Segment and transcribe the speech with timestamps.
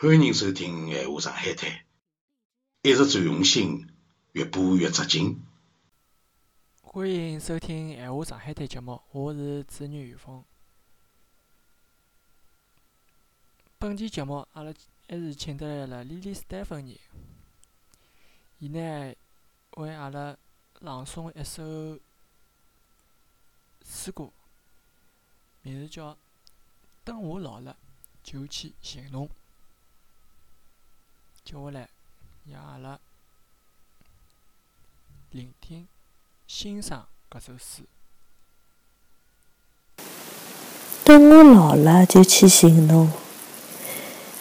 [0.00, 1.68] 欢迎收听《闲话上海滩》，
[2.82, 3.84] 一直最用心，
[4.30, 5.44] 越播越扎劲。
[6.80, 10.44] 欢迎收听《闲话上海滩》节目，我是主持人于峰。
[13.80, 14.72] 本期节目，阿拉
[15.08, 17.00] 还是请得来了莉莉斯丹芬妮，
[18.60, 19.12] 伊呢
[19.70, 20.36] 为阿拉
[20.78, 21.98] 朗诵一首
[23.84, 24.30] 诗歌，
[25.62, 26.12] 名字叫
[27.02, 27.76] 《等我老了
[28.22, 29.26] 就去寻侬》。
[31.50, 31.88] 接下来，
[32.52, 32.98] 让阿拉
[35.30, 35.86] 聆听、
[36.46, 37.84] 欣赏搿首诗。
[41.04, 43.10] 等我老了就去寻侬，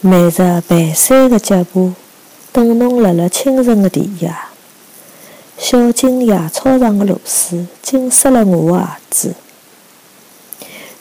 [0.01, 1.93] 迈着蹒跚的脚步，
[2.51, 4.35] 等侬辣辣清晨的田野。
[5.57, 9.35] 小径野草上的露水浸湿了我的鞋子。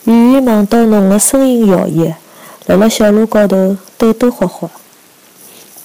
[0.05, 2.15] 远远望到侬的身影摇曳，
[2.67, 4.71] 辣辣小路高头抖抖晃晃。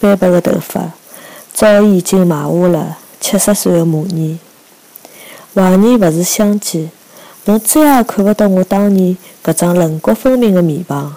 [0.02, 0.90] 斑白的头发
[1.54, 4.38] 早已经埋下了七十岁的模样。
[5.54, 6.90] 怀念勿是相见，
[7.44, 11.14] 侬再也看勿到我当年搿张轮廓分明的面庞，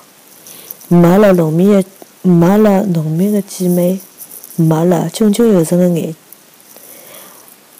[0.88, 1.84] 没了浓密的，
[2.22, 4.00] 没了浓密的剑眉，
[4.56, 6.16] 没了炯炯有神的眼。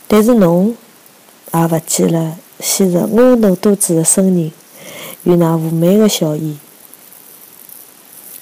[0.08, 0.76] 但是侬
[1.54, 4.52] 也勿见了昔日婀娜多姿的身影
[5.24, 6.58] 与那妩媚的笑颜。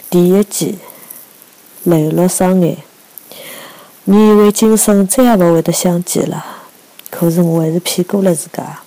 [0.09, 0.77] 第一季。
[1.83, 2.77] 泪落双眼，
[4.05, 6.45] 你以为今生再也勿会得相见了，
[7.09, 8.79] 可是我还是骗过了自家。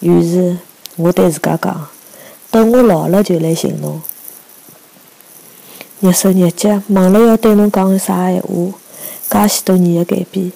[0.00, 0.58] 于是，
[0.96, 1.88] 我对自家讲：
[2.50, 4.02] 等我老了就来寻侬。
[6.00, 8.74] 日手日脚忙了要对侬讲啥闲话，
[9.30, 10.52] 介许多年的改变，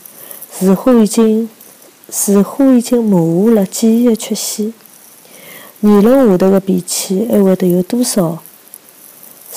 [0.53, 1.49] 似乎已经
[2.11, 4.75] 似乎已经模糊了记忆的缺陷。
[5.81, 8.43] 年轮下头的变迁，还会得有多少？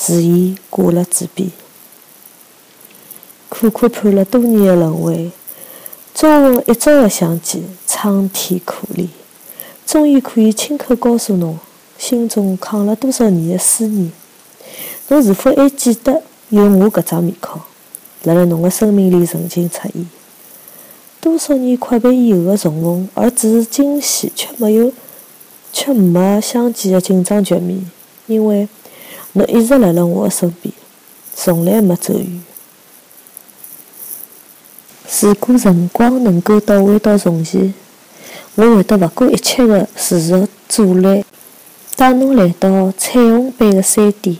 [0.06, 1.50] 誓言挂了嘴边，
[3.48, 5.30] 苦苦盼了多年的轮回，
[6.14, 9.08] 终逢一朝的相见，苍天可怜。
[9.86, 11.58] 终于可以亲口告诉侬，
[11.96, 14.12] 心中扛了多少年的思念。
[15.08, 17.62] 侬是否还记得有我搿张面孔，
[18.24, 20.06] 辣辣侬的生命里曾经出现？
[21.18, 24.92] 多少年阔别以后的重逢，而只是惊喜，却没有，
[25.72, 27.90] 却没相见的紧张局面，
[28.26, 28.68] 因为。
[29.34, 30.72] 侬一直辣辣我的身边，
[31.34, 32.42] 从来没走远。
[35.20, 37.74] 如果辰光能够倒回到从前，
[38.54, 41.24] 我会得勿顾一切的持续阻拦，
[41.96, 44.36] 带侬来到彩虹般的山巅，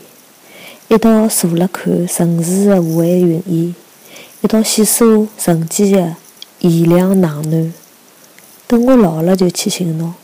[0.88, 3.74] 一道坐辣看城市的雾霭云烟，
[4.42, 6.16] 一道细数人间的
[6.60, 7.74] 炎凉冷暖。
[8.66, 10.14] 等我老了就去寻侬，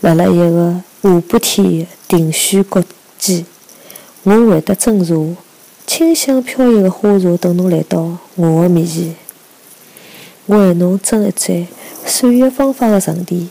[0.00, 2.82] 辣辣一个下半天的庭轩国
[3.16, 3.46] 间。
[4.22, 5.36] 我会得斟茶，
[5.86, 9.16] 清香飘逸的花茶等侬来到我的面前，
[10.44, 11.66] 我为侬斟一盏
[12.04, 13.48] 岁月芳芳的沉淀。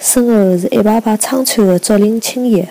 [0.00, 2.70] 身后是一排排苍翠的竹林青叶，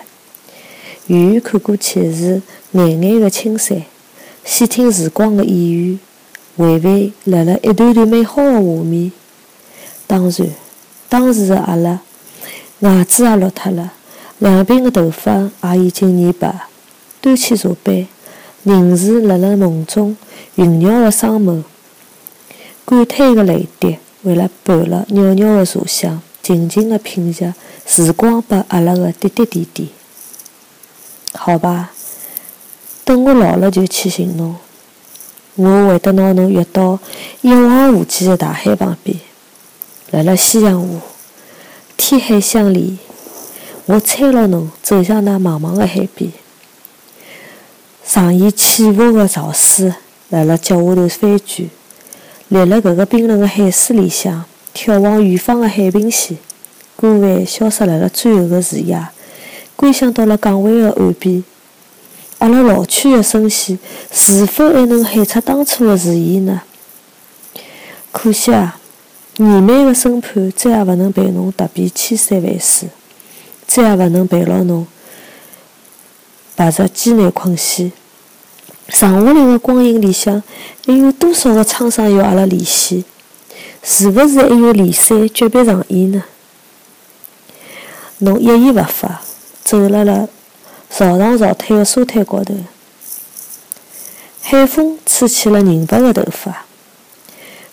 [1.06, 2.42] 远远看过去是
[2.72, 3.82] 巍巍的青山。
[4.44, 5.98] 细听时光的呓语，
[6.56, 9.12] 回味辣辣一段段美好的画面。
[10.06, 10.48] 当然，
[11.08, 12.00] 当时的阿拉
[12.80, 13.92] 牙齿也落脱了，
[14.38, 16.69] 两鬓的头发也已经染白。
[17.20, 18.06] 端起茶杯，
[18.62, 20.16] 凝视辣辣梦中
[20.54, 21.62] 萦绕的双眸，
[22.86, 27.54] 感叹的泪滴为了伴了袅袅的茶香，静静的品着
[27.86, 29.90] 时光拨阿拉的点点滴滴。
[31.34, 31.92] 好吧，
[33.04, 34.56] 等我老了就去寻侬，
[35.56, 36.98] 我会得拿侬约到
[37.42, 39.18] 一望无际的大海旁边，
[40.10, 41.00] 辣辣夕阳下，
[41.98, 42.98] 天海相连，
[43.84, 46.32] 我搀牢侬走向那茫茫的海边。
[48.04, 49.92] 上演起伏的潮水，
[50.30, 51.70] 辣辣脚下头翻卷，
[52.48, 54.44] 立辣搿个冰冷的海水里向，
[54.74, 56.38] 眺望远方的海平线。
[56.96, 59.06] 孤帆消失辣辣最后的视野，
[59.76, 61.42] 归乡到了港湾的岸边。
[62.38, 63.78] 阿拉老去的声线，
[64.10, 66.62] 是否还能喊出当初的誓言呢？
[68.10, 68.78] 可惜啊，
[69.36, 72.88] 年迈的身畔再也勿能陪侬踏遍千山万水，
[73.66, 74.86] 再也勿能陪牢侬
[76.56, 77.92] 踏着艰难困险。
[78.90, 80.42] 剩下来的光阴里向，
[80.86, 83.04] 还有多少个沧桑要阿拉联系？
[83.82, 86.22] 是勿是还有离散诀别长演呢？
[88.18, 89.22] 侬一言勿发，
[89.64, 90.28] 走辣辣
[90.90, 92.54] 潮涨潮退的沙滩高头，
[94.42, 96.66] 海风吹起了银白的头发，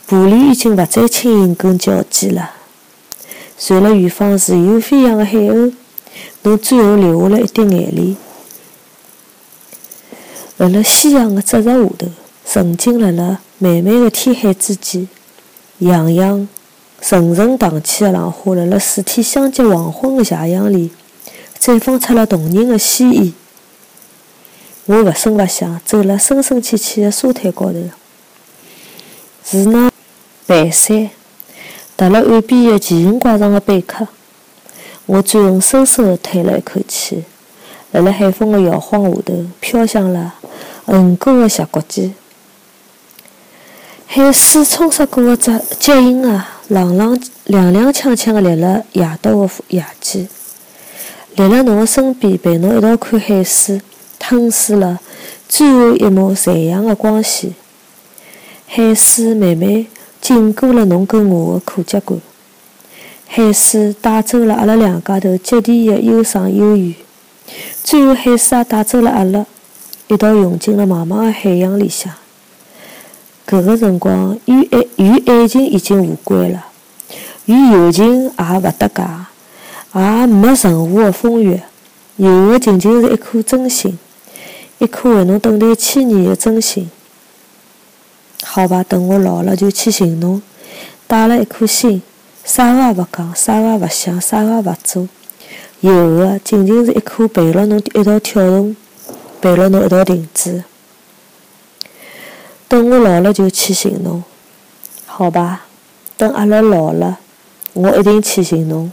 [0.06, 2.52] 步履已经勿再轻盈跟矫健了。
[3.58, 5.74] 随了远方自由飞扬的海鸥，
[6.44, 8.16] 侬最后流下了一滴眼泪。
[10.58, 12.08] 辣辣夕阳的折射下头，
[12.44, 15.08] 沉浸辣辣漫漫的天海之间，
[15.78, 16.48] 洋洋
[17.00, 20.90] 沉沉荡起的浪花，辣辣水天相接黄昏的斜阳里，
[21.60, 23.34] 绽放出了动人的鲜艳。
[24.86, 27.80] 我勿声勿响走辣深深浅浅的沙滩高头，
[29.46, 29.92] 是那
[30.48, 31.10] 蹒跚
[31.96, 34.08] 踏辣岸边的奇形怪状的贝壳。
[35.06, 37.26] 我最后深深地叹了一口气，
[37.92, 40.34] 辣辣海风的摇晃下头，飘向了
[40.88, 42.16] 恒古的斜角尖。
[44.06, 50.30] 海水冲刷过的脚脚印啊，踉踉踉踉跄跄地立辣夜到的夜间，
[51.36, 53.82] 立辣侬的身边，陪侬一道看海水
[54.18, 55.02] 吞噬了
[55.50, 57.54] 最后一抹残阳的光线。
[58.66, 59.86] 海水慢慢
[60.22, 62.18] 浸过了侬跟我的裤脚管。
[63.28, 66.96] 海水带走了阿拉两家头接地的忧伤忧郁，
[67.84, 69.46] 最后海水也带走了阿拉，
[70.08, 72.14] 一道涌进了茫茫的海洋里向。
[73.48, 76.66] 搿个辰光，与爱与爱情已经无关了，
[77.46, 79.04] 与友情也勿搭界，
[79.94, 81.64] 也没任何的风月，
[82.18, 83.98] 有的仅仅是一颗真心，
[84.80, 86.90] 一颗为侬等待千年的真心。
[88.44, 90.42] 好吧，等我老了就去寻侬，
[91.08, 92.02] 带了一颗心。
[92.44, 95.08] 啥个也勿讲，啥个也勿想，啥个也勿做，
[95.80, 98.76] 有个仅仅是一颗陪了侬一道跳动，
[99.42, 100.64] 陪了侬一道停止。
[102.68, 104.24] 等我老了就去寻侬，
[105.06, 105.66] 好吧？
[106.18, 107.20] 等阿拉老了，
[107.74, 108.92] 我一定去寻侬。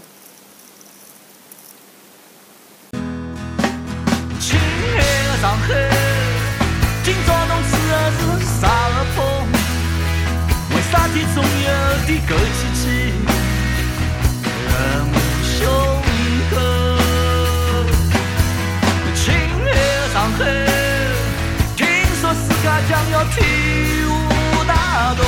[23.25, 25.25] 将要天下大同，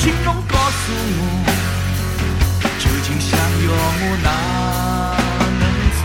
[0.00, 0.82] 请侬告诉
[1.18, 1.20] 我，
[2.78, 3.66] 究竟想要
[4.00, 4.28] 我哪
[5.60, 5.62] 能
[5.96, 6.02] 做？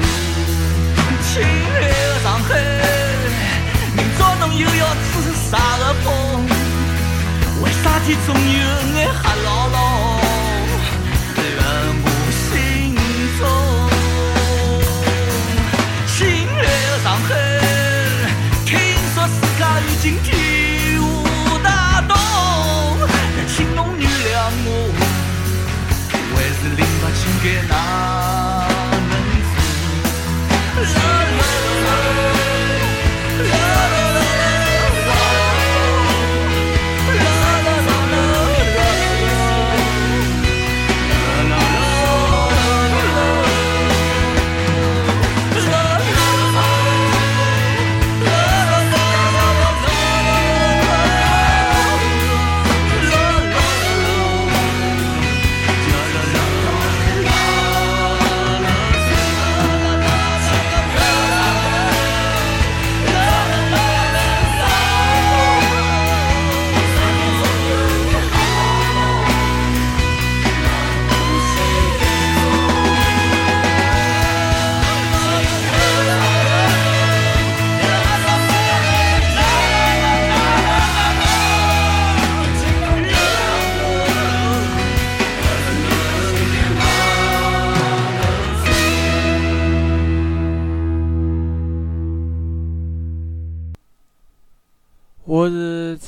[1.23, 1.91] 亲爱的
[2.23, 2.49] 上海，
[3.95, 5.11] 明朝侬又要吹
[5.49, 6.05] 啥个风？
[7.63, 8.41] 为啥子总有
[8.97, 9.75] 眼黑牢牢
[11.57, 11.61] 辣
[12.03, 12.05] 我
[12.37, 12.49] 心
[13.39, 13.41] 中？
[16.07, 16.17] 亲
[16.57, 17.29] 爱的上海。
[20.01, 20.40] 今天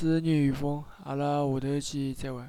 [0.04, 2.44] 我是主持人于峰，阿拉下头见，再会。